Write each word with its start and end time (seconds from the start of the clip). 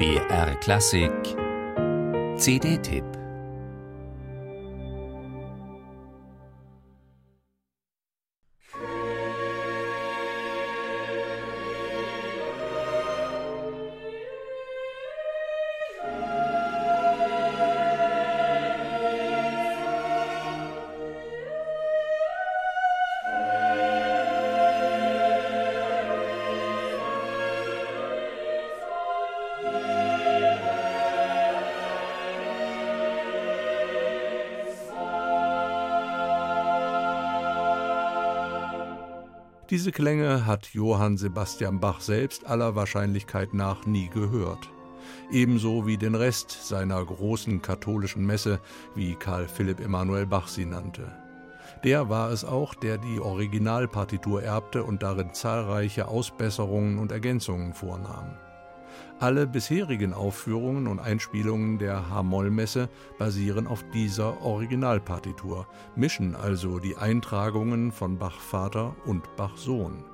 BR 0.00 0.54
Klassik. 0.62 1.36
CD-Tipp 2.38 3.19
Diese 39.70 39.92
Klänge 39.92 40.46
hat 40.46 40.66
Johann 40.74 41.16
Sebastian 41.16 41.78
Bach 41.78 42.00
selbst 42.00 42.44
aller 42.44 42.74
Wahrscheinlichkeit 42.74 43.54
nach 43.54 43.86
nie 43.86 44.08
gehört. 44.08 44.68
Ebenso 45.30 45.86
wie 45.86 45.96
den 45.96 46.16
Rest 46.16 46.50
seiner 46.66 47.04
großen 47.04 47.62
katholischen 47.62 48.26
Messe, 48.26 48.58
wie 48.96 49.14
Karl 49.14 49.46
Philipp 49.46 49.78
Emanuel 49.78 50.26
Bach 50.26 50.48
sie 50.48 50.64
nannte. 50.64 51.12
Der 51.84 52.08
war 52.08 52.32
es 52.32 52.44
auch, 52.44 52.74
der 52.74 52.98
die 52.98 53.20
Originalpartitur 53.20 54.42
erbte 54.42 54.82
und 54.82 55.04
darin 55.04 55.34
zahlreiche 55.34 56.08
Ausbesserungen 56.08 56.98
und 56.98 57.12
Ergänzungen 57.12 57.72
vornahm. 57.72 58.36
Alle 59.20 59.46
bisherigen 59.46 60.14
Aufführungen 60.14 60.86
und 60.86 60.98
Einspielungen 60.98 61.76
der 61.76 62.08
H-Moll-Messe 62.08 62.88
basieren 63.18 63.66
auf 63.66 63.84
dieser 63.92 64.40
Originalpartitur, 64.40 65.66
mischen 65.94 66.34
also 66.34 66.78
die 66.78 66.96
Eintragungen 66.96 67.92
von 67.92 68.16
Bach 68.16 68.40
Vater 68.40 68.96
und 69.04 69.36
Bach 69.36 69.58
Sohn. 69.58 70.04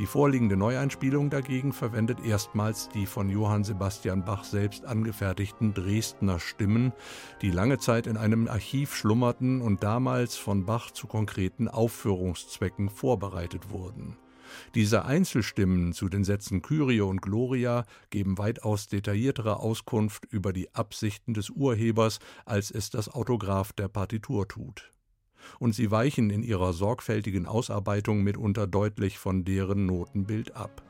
Die 0.00 0.06
vorliegende 0.06 0.56
Neueinspielung 0.56 1.30
dagegen 1.30 1.72
verwendet 1.72 2.18
erstmals 2.24 2.88
die 2.88 3.06
von 3.06 3.30
Johann 3.30 3.62
Sebastian 3.62 4.24
Bach 4.24 4.42
selbst 4.42 4.84
angefertigten 4.86 5.72
Dresdner 5.72 6.40
Stimmen, 6.40 6.92
die 7.42 7.52
lange 7.52 7.78
Zeit 7.78 8.08
in 8.08 8.16
einem 8.16 8.48
Archiv 8.48 8.96
schlummerten 8.96 9.60
und 9.60 9.84
damals 9.84 10.36
von 10.36 10.66
Bach 10.66 10.90
zu 10.90 11.06
konkreten 11.06 11.68
Aufführungszwecken 11.68 12.90
vorbereitet 12.90 13.70
wurden. 13.70 14.16
Diese 14.74 15.04
Einzelstimmen 15.04 15.92
zu 15.92 16.08
den 16.08 16.24
Sätzen 16.24 16.62
Kyrie 16.62 17.00
und 17.00 17.22
Gloria 17.22 17.84
geben 18.10 18.38
weitaus 18.38 18.88
detailliertere 18.88 19.60
Auskunft 19.60 20.24
über 20.30 20.52
die 20.52 20.74
Absichten 20.74 21.34
des 21.34 21.50
Urhebers, 21.50 22.18
als 22.44 22.70
es 22.70 22.90
das 22.90 23.08
Autograph 23.08 23.72
der 23.72 23.88
Partitur 23.88 24.48
tut. 24.48 24.90
Und 25.58 25.74
sie 25.74 25.90
weichen 25.90 26.30
in 26.30 26.42
ihrer 26.42 26.72
sorgfältigen 26.72 27.46
Ausarbeitung 27.46 28.22
mitunter 28.22 28.66
deutlich 28.66 29.18
von 29.18 29.44
deren 29.44 29.86
Notenbild 29.86 30.54
ab. 30.54 30.82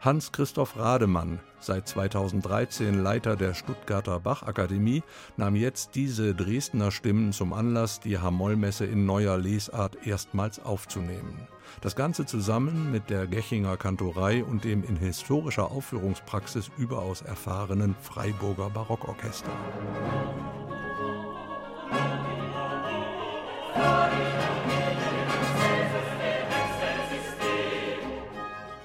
Hans-Christoph 0.00 0.76
Rademann, 0.76 1.40
seit 1.58 1.88
2013 1.88 3.02
Leiter 3.02 3.34
der 3.34 3.52
Stuttgarter 3.52 4.20
Bachakademie, 4.20 5.02
nahm 5.36 5.56
jetzt 5.56 5.96
diese 5.96 6.36
Dresdner 6.36 6.92
Stimmen 6.92 7.32
zum 7.32 7.52
Anlass, 7.52 7.98
die 7.98 8.16
Hamollmesse 8.16 8.86
in 8.86 9.06
neuer 9.06 9.36
Lesart 9.36 10.06
erstmals 10.06 10.64
aufzunehmen. 10.64 11.48
Das 11.80 11.96
Ganze 11.96 12.26
zusammen 12.26 12.92
mit 12.92 13.10
der 13.10 13.26
Gechinger 13.26 13.76
Kantorei 13.76 14.44
und 14.44 14.62
dem 14.62 14.84
in 14.84 14.96
historischer 14.96 15.72
Aufführungspraxis 15.72 16.70
überaus 16.78 17.22
erfahrenen 17.22 17.96
Freiburger 18.00 18.70
Barockorchester. 18.70 19.50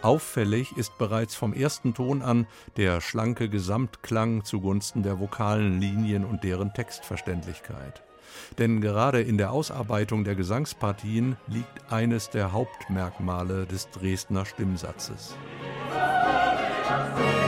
Auffällig 0.04 0.76
ist 0.76 0.98
bereits 0.98 1.34
vom 1.34 1.54
ersten 1.54 1.94
Ton 1.94 2.22
an 2.22 2.46
der 2.76 3.00
schlanke 3.00 3.48
Gesamtklang 3.48 4.44
zugunsten 4.44 5.02
der 5.02 5.18
vokalen 5.18 5.80
Linien 5.80 6.26
und 6.26 6.44
deren 6.44 6.74
Textverständlichkeit. 6.74 8.04
Denn 8.58 8.82
gerade 8.82 9.22
in 9.22 9.38
der 9.38 9.54
Ausarbeitung 9.54 10.26
der 10.26 10.36
Gesangspartien 10.36 11.38
liegt 11.48 11.90
eines 11.90 12.30
der 12.30 12.52
Hauptmerkmale 12.52 13.66
des 13.66 13.90
Dresdner 13.92 14.46
Stimmsatzes. 14.46 15.38
Musik 15.90 17.44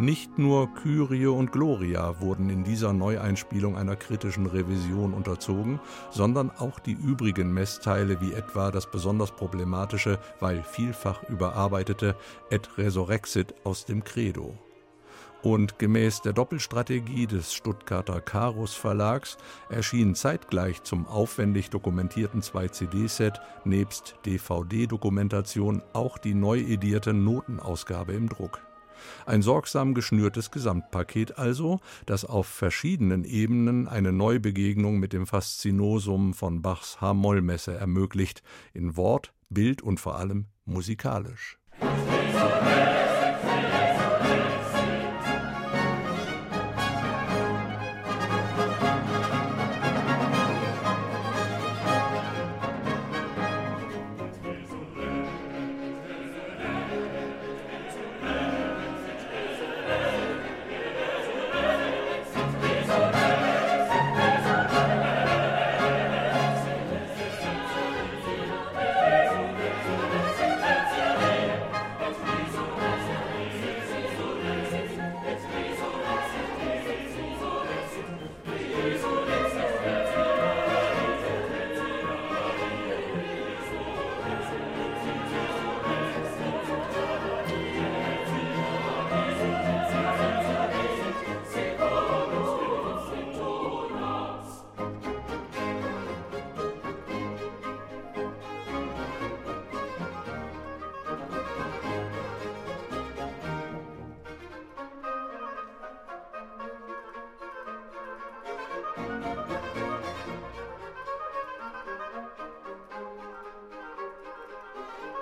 Nicht 0.00 0.38
nur 0.38 0.72
Kyrie 0.76 1.26
und 1.26 1.52
Gloria 1.52 2.22
wurden 2.22 2.48
in 2.48 2.64
dieser 2.64 2.94
Neueinspielung 2.94 3.76
einer 3.76 3.96
kritischen 3.96 4.46
Revision 4.46 5.12
unterzogen, 5.12 5.78
sondern 6.10 6.50
auch 6.50 6.78
die 6.78 6.94
übrigen 6.94 7.52
Messteile 7.52 8.18
wie 8.22 8.32
etwa 8.32 8.70
das 8.70 8.90
besonders 8.90 9.30
problematische, 9.30 10.18
weil 10.40 10.62
vielfach 10.62 11.22
überarbeitete 11.28 12.16
Et 12.48 12.78
Resurrexit 12.78 13.52
aus 13.62 13.84
dem 13.84 14.02
Credo. 14.02 14.56
Und 15.42 15.78
gemäß 15.78 16.22
der 16.22 16.32
Doppelstrategie 16.32 17.26
des 17.26 17.52
Stuttgarter 17.52 18.22
Karus 18.22 18.72
Verlags 18.72 19.36
erschien 19.68 20.14
zeitgleich 20.14 20.82
zum 20.82 21.06
aufwendig 21.08 21.68
dokumentierten 21.68 22.40
2-CD-Set 22.40 23.38
nebst 23.64 24.14
DVD-Dokumentation 24.24 25.82
auch 25.92 26.16
die 26.16 26.34
neu 26.34 26.60
edierte 26.60 27.12
Notenausgabe 27.12 28.14
im 28.14 28.30
Druck. 28.30 28.62
Ein 29.26 29.42
sorgsam 29.42 29.94
geschnürtes 29.94 30.50
Gesamtpaket 30.50 31.38
also, 31.38 31.80
das 32.06 32.24
auf 32.24 32.46
verschiedenen 32.46 33.24
Ebenen 33.24 33.88
eine 33.88 34.12
Neubegegnung 34.12 34.98
mit 34.98 35.12
dem 35.12 35.26
Faszinosum 35.26 36.34
von 36.34 36.62
Bachs 36.62 37.00
H-Moll-Messe 37.00 37.74
ermöglicht, 37.74 38.42
in 38.74 38.96
Wort, 38.96 39.32
Bild 39.48 39.82
und 39.82 40.00
vor 40.00 40.16
allem 40.16 40.46
musikalisch. 40.64 41.58
Musik 41.80 42.99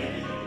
Amen. 0.00 0.30